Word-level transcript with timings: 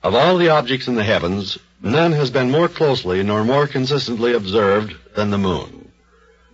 Of 0.00 0.14
all 0.14 0.38
the 0.38 0.50
objects 0.50 0.86
in 0.86 0.94
the 0.94 1.02
heavens, 1.02 1.58
none 1.82 2.12
has 2.12 2.30
been 2.30 2.52
more 2.52 2.68
closely 2.68 3.20
nor 3.24 3.42
more 3.42 3.66
consistently 3.66 4.32
observed 4.32 4.94
than 5.16 5.30
the 5.30 5.38
moon. 5.38 5.90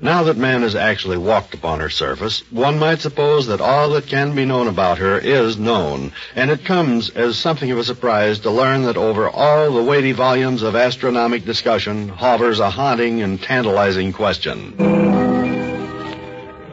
Now 0.00 0.22
that 0.24 0.38
man 0.38 0.62
has 0.62 0.74
actually 0.74 1.18
walked 1.18 1.52
upon 1.52 1.80
her 1.80 1.90
surface, 1.90 2.42
one 2.50 2.78
might 2.78 3.00
suppose 3.00 3.46
that 3.48 3.60
all 3.60 3.90
that 3.90 4.06
can 4.06 4.34
be 4.34 4.46
known 4.46 4.66
about 4.66 4.96
her 4.96 5.18
is 5.18 5.58
known, 5.58 6.12
and 6.34 6.50
it 6.50 6.64
comes 6.64 7.10
as 7.10 7.38
something 7.38 7.70
of 7.70 7.78
a 7.78 7.84
surprise 7.84 8.40
to 8.40 8.50
learn 8.50 8.84
that 8.84 8.96
over 8.96 9.28
all 9.28 9.70
the 9.70 9.82
weighty 9.82 10.12
volumes 10.12 10.62
of 10.62 10.74
astronomic 10.74 11.44
discussion 11.44 12.08
hovers 12.08 12.60
a 12.60 12.70
haunting 12.70 13.20
and 13.20 13.42
tantalizing 13.42 14.12
question. 14.12 14.72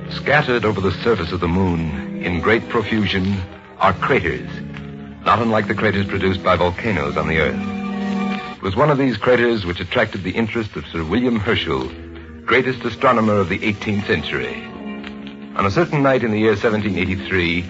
Scattered 0.09 0.63
over 0.63 0.79
the 0.79 0.97
surface 1.03 1.33
of 1.33 1.41
the 1.41 1.47
moon 1.49 2.23
in 2.23 2.39
great 2.39 2.69
profusion 2.69 3.41
are 3.77 3.93
craters 3.93 4.49
not 5.31 5.41
unlike 5.41 5.69
the 5.69 5.73
craters 5.73 6.05
produced 6.05 6.43
by 6.43 6.57
volcanoes 6.57 7.15
on 7.15 7.29
the 7.29 7.37
Earth. 7.37 8.57
It 8.57 8.61
was 8.61 8.75
one 8.75 8.91
of 8.91 8.97
these 8.97 9.15
craters 9.15 9.65
which 9.65 9.79
attracted 9.79 10.23
the 10.23 10.31
interest 10.31 10.75
of 10.75 10.85
Sir 10.87 11.05
William 11.05 11.37
Herschel, 11.37 11.89
greatest 12.43 12.83
astronomer 12.83 13.35
of 13.35 13.47
the 13.47 13.59
18th 13.59 14.07
century. 14.07 14.61
On 15.55 15.65
a 15.65 15.71
certain 15.71 16.03
night 16.03 16.25
in 16.25 16.31
the 16.31 16.37
year 16.37 16.57
1783, 16.57 17.61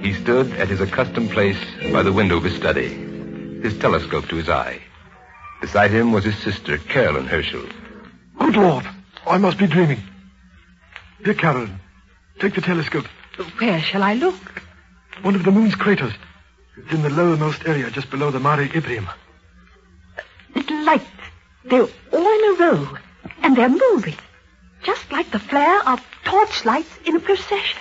he 0.00 0.14
stood 0.14 0.50
at 0.52 0.68
his 0.68 0.80
accustomed 0.80 1.30
place 1.30 1.58
by 1.92 2.02
the 2.02 2.10
window 2.10 2.38
of 2.38 2.44
his 2.44 2.56
study, 2.56 2.88
his 3.60 3.78
telescope 3.78 4.26
to 4.28 4.36
his 4.36 4.48
eye. 4.48 4.80
Beside 5.60 5.90
him 5.90 6.12
was 6.12 6.24
his 6.24 6.38
sister, 6.38 6.78
Caroline 6.78 7.26
Herschel. 7.26 7.66
Good 8.38 8.56
Lord, 8.56 8.86
I 9.26 9.36
must 9.36 9.58
be 9.58 9.66
dreaming. 9.66 10.02
Here, 11.22 11.34
Caroline, 11.34 11.80
take 12.38 12.54
the 12.54 12.62
telescope. 12.62 13.04
Where 13.58 13.78
shall 13.82 14.02
I 14.02 14.14
look? 14.14 14.62
One 15.20 15.34
of 15.34 15.44
the 15.44 15.52
moon's 15.52 15.74
craters. 15.74 16.14
It's 16.82 16.94
in 16.94 17.02
the 17.02 17.10
lowermost 17.10 17.68
area, 17.68 17.90
just 17.90 18.10
below 18.10 18.30
the 18.30 18.40
Mare 18.40 18.66
Imbrium. 18.66 19.06
Little 20.54 20.84
lights. 20.84 21.04
They're 21.64 21.82
all 21.82 21.88
in 22.12 22.54
a 22.54 22.56
row, 22.58 22.96
and 23.42 23.54
they're 23.54 23.68
moving. 23.68 24.16
Just 24.82 25.12
like 25.12 25.30
the 25.30 25.38
flare 25.38 25.86
of 25.86 26.00
torchlights 26.24 26.88
in 27.04 27.16
a 27.16 27.20
procession. 27.20 27.80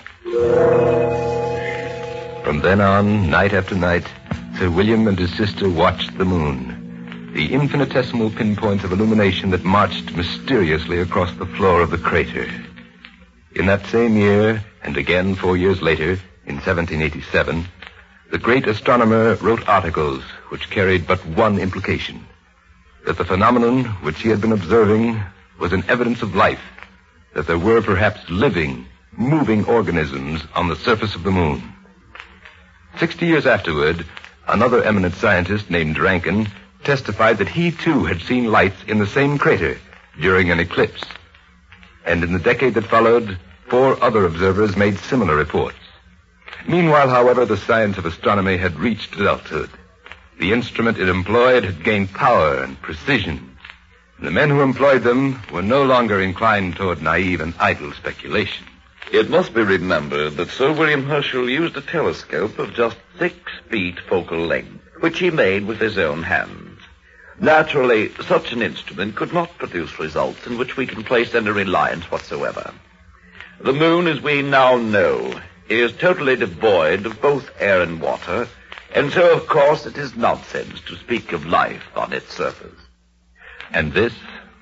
From 2.43 2.59
then 2.59 2.81
on, 2.81 3.29
night 3.29 3.53
after 3.53 3.73
night, 3.73 4.05
Sir 4.57 4.69
William 4.69 5.07
and 5.07 5.17
his 5.17 5.33
sister 5.37 5.69
watched 5.69 6.17
the 6.17 6.25
moon. 6.25 7.31
The 7.33 7.53
infinitesimal 7.53 8.31
pinpoints 8.31 8.83
of 8.83 8.91
illumination 8.91 9.51
that 9.51 9.63
marched 9.63 10.13
mysteriously 10.13 10.99
across 10.99 11.33
the 11.37 11.45
floor 11.45 11.81
of 11.81 11.91
the 11.91 11.97
crater. 11.97 12.51
In 13.55 13.65
that 13.67 13.85
same 13.85 14.17
year, 14.17 14.61
and 14.83 14.97
again 14.97 15.35
four 15.35 15.55
years 15.55 15.81
later, 15.81 16.19
in 16.45 16.55
1787, 16.55 17.65
the 18.31 18.37
great 18.37 18.67
astronomer 18.67 19.35
wrote 19.35 19.67
articles 19.67 20.23
which 20.49 20.69
carried 20.69 21.07
but 21.07 21.25
one 21.25 21.57
implication 21.57 22.25
that 23.05 23.17
the 23.17 23.25
phenomenon 23.25 23.85
which 24.03 24.21
he 24.21 24.29
had 24.29 24.41
been 24.41 24.51
observing 24.51 25.19
was 25.59 25.73
an 25.73 25.83
evidence 25.87 26.21
of 26.21 26.35
life, 26.35 26.61
that 27.33 27.47
there 27.47 27.57
were 27.57 27.81
perhaps 27.81 28.19
living, 28.29 28.85
moving 29.17 29.65
organisms 29.65 30.41
on 30.53 30.67
the 30.67 30.75
surface 30.75 31.15
of 31.15 31.23
the 31.23 31.31
moon. 31.31 31.63
Sixty 32.99 33.25
years 33.25 33.45
afterward, 33.45 34.05
another 34.47 34.83
eminent 34.83 35.15
scientist 35.15 35.69
named 35.69 35.97
Rankin 35.97 36.47
testified 36.83 37.37
that 37.37 37.47
he 37.47 37.71
too 37.71 38.05
had 38.05 38.21
seen 38.21 38.51
lights 38.51 38.83
in 38.87 38.99
the 38.99 39.07
same 39.07 39.37
crater 39.37 39.79
during 40.19 40.51
an 40.51 40.59
eclipse. 40.59 41.03
And 42.05 42.23
in 42.23 42.33
the 42.33 42.39
decade 42.39 42.73
that 42.75 42.85
followed, 42.85 43.37
four 43.69 44.01
other 44.03 44.25
observers 44.25 44.75
made 44.75 44.97
similar 44.99 45.35
reports. 45.35 45.77
Meanwhile, 46.67 47.09
however, 47.09 47.45
the 47.45 47.57
science 47.57 47.97
of 47.97 48.05
astronomy 48.05 48.57
had 48.57 48.79
reached 48.79 49.15
adulthood. 49.15 49.69
The 50.39 50.53
instrument 50.53 50.97
it 50.97 51.09
employed 51.09 51.63
had 51.63 51.83
gained 51.83 52.13
power 52.13 52.63
and 52.63 52.81
precision. 52.81 53.57
And 54.17 54.27
the 54.27 54.31
men 54.31 54.49
who 54.49 54.61
employed 54.61 55.03
them 55.03 55.41
were 55.51 55.61
no 55.61 55.83
longer 55.83 56.21
inclined 56.21 56.75
toward 56.75 57.01
naive 57.01 57.41
and 57.41 57.53
idle 57.59 57.93
speculation. 57.93 58.65
It 59.11 59.29
must 59.29 59.53
be 59.53 59.61
remembered 59.61 60.37
that 60.37 60.51
Sir 60.51 60.71
William 60.71 61.05
Herschel 61.05 61.49
used 61.49 61.75
a 61.77 61.81
telescope 61.81 62.59
of 62.59 62.73
just 62.73 62.97
six 63.17 63.35
feet 63.69 63.99
focal 64.07 64.39
length, 64.39 64.83
which 64.99 65.19
he 65.19 65.31
made 65.31 65.65
with 65.65 65.79
his 65.79 65.97
own 65.97 66.23
hands. 66.23 66.79
Naturally, 67.39 68.11
such 68.27 68.51
an 68.51 68.61
instrument 68.61 69.15
could 69.15 69.33
not 69.33 69.57
produce 69.57 69.97
results 69.97 70.45
in 70.45 70.57
which 70.57 70.77
we 70.77 70.85
can 70.85 71.03
place 71.03 71.33
any 71.33 71.49
reliance 71.49 72.11
whatsoever. 72.11 72.73
The 73.61 73.73
moon, 73.73 74.07
as 74.07 74.21
we 74.21 74.41
now 74.41 74.77
know, 74.77 75.41
is 75.77 75.91
totally 75.93 76.35
devoid 76.35 77.05
of 77.05 77.21
both 77.21 77.49
air 77.59 77.81
and 77.81 78.01
water, 78.01 78.47
and 78.93 79.11
so, 79.11 79.33
of 79.33 79.47
course, 79.47 79.85
it 79.85 79.97
is 79.97 80.15
nonsense 80.15 80.81
to 80.81 80.95
speak 80.95 81.31
of 81.31 81.45
life 81.45 81.83
on 81.95 82.11
its 82.11 82.33
surface. 82.33 82.79
And 83.71 83.93
this 83.93 84.13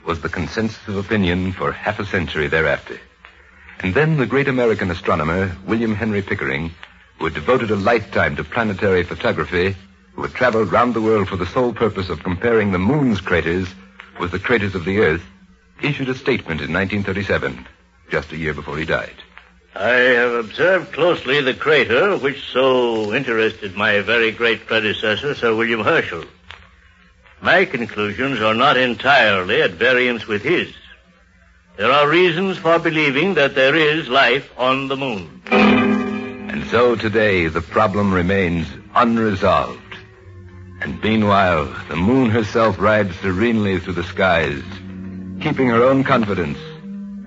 was 0.05 0.19
the 0.21 0.29
consensus 0.29 0.85
of 0.87 0.97
opinion 0.97 1.53
for 1.53 1.71
half 1.71 1.99
a 1.99 2.05
century 2.05 2.47
thereafter. 2.47 2.99
And 3.79 3.93
then 3.93 4.17
the 4.17 4.25
great 4.25 4.47
American 4.47 4.91
astronomer, 4.91 5.55
William 5.65 5.95
Henry 5.95 6.21
Pickering, 6.21 6.71
who 7.17 7.25
had 7.25 7.33
devoted 7.33 7.71
a 7.71 7.75
lifetime 7.75 8.35
to 8.35 8.43
planetary 8.43 9.03
photography, 9.03 9.75
who 10.13 10.23
had 10.23 10.33
traveled 10.33 10.71
round 10.71 10.93
the 10.93 11.01
world 11.01 11.29
for 11.29 11.35
the 11.35 11.45
sole 11.45 11.73
purpose 11.73 12.09
of 12.09 12.23
comparing 12.23 12.71
the 12.71 12.79
moon's 12.79 13.21
craters 13.21 13.67
with 14.19 14.31
the 14.31 14.39
craters 14.39 14.75
of 14.75 14.83
the 14.83 14.99
Earth, 14.99 15.23
issued 15.81 16.09
a 16.09 16.15
statement 16.15 16.59
in 16.59 16.73
1937, 16.73 17.67
just 18.09 18.31
a 18.31 18.37
year 18.37 18.53
before 18.53 18.77
he 18.77 18.85
died. 18.85 19.15
I 19.79 19.89
have 19.89 20.33
observed 20.33 20.91
closely 20.91 21.39
the 21.39 21.53
crater 21.53 22.17
which 22.17 22.43
so 22.51 23.13
interested 23.13 23.75
my 23.75 24.01
very 24.01 24.31
great 24.31 24.65
predecessor, 24.65 25.35
Sir 25.35 25.53
William 25.53 25.81
Herschel. 25.81 26.23
My 27.41 27.63
conclusions 27.65 28.41
are 28.41 28.55
not 28.55 28.75
entirely 28.75 29.61
at 29.61 29.73
variance 29.73 30.25
with 30.25 30.41
his. 30.41 30.73
There 31.75 31.91
are 31.91 32.09
reasons 32.09 32.57
for 32.57 32.79
believing 32.79 33.35
that 33.35 33.53
there 33.53 33.75
is 33.75 34.09
life 34.09 34.49
on 34.57 34.87
the 34.87 34.97
moon. 34.97 35.43
And 35.51 36.65
so 36.71 36.95
today 36.95 37.45
the 37.45 37.61
problem 37.61 38.11
remains 38.11 38.65
unresolved. 38.95 39.95
And 40.81 40.99
meanwhile, 41.03 41.71
the 41.87 41.95
moon 41.95 42.31
herself 42.31 42.79
rides 42.79 43.15
serenely 43.19 43.77
through 43.77 43.93
the 43.93 44.03
skies, 44.03 44.63
keeping 45.39 45.67
her 45.67 45.83
own 45.83 46.03
confidence 46.03 46.57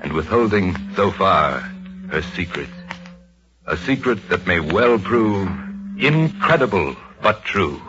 and 0.02 0.12
withholding, 0.12 0.74
so 0.96 1.12
far, 1.12 1.62
her 2.10 2.22
secret. 2.22 2.68
A 3.66 3.76
secret 3.76 4.28
that 4.28 4.46
may 4.46 4.60
well 4.60 4.98
prove 4.98 5.48
incredible 5.98 6.96
but 7.22 7.44
true. 7.44 7.80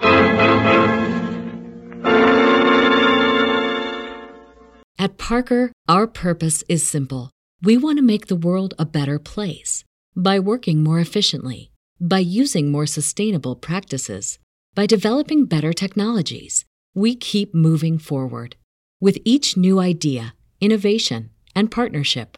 At 5.00 5.18
Parker, 5.18 5.72
our 5.88 6.06
purpose 6.06 6.64
is 6.70 6.88
simple. 6.88 7.32
We 7.64 7.78
want 7.78 7.98
to 7.98 8.04
make 8.04 8.28
the 8.28 8.36
world 8.36 8.74
a 8.78 8.86
better 8.86 9.18
place 9.18 9.84
by 10.16 10.40
working 10.40 10.84
more 10.84 11.00
efficiently, 11.00 11.72
by 12.00 12.20
using 12.20 12.72
more 12.72 12.86
sustainable 12.86 13.56
practices, 13.56 14.38
by 14.76 14.86
developing 14.86 15.46
better 15.46 15.74
technologies. 15.74 16.66
We 16.94 17.16
keep 17.16 17.56
moving 17.56 17.98
forward. 17.98 18.56
With 19.00 19.18
each 19.26 19.58
new 19.58 19.80
idea, 19.80 20.36
innovation, 20.60 21.32
and 21.56 21.72
partnership, 21.72 22.38